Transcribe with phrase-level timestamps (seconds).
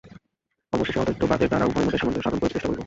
[0.73, 2.79] অবশেষে অদ্বৈতবাদের দ্বারা উভয় মতের সামঞ্জস্য সাধন করিতে চেষ্টা করিব।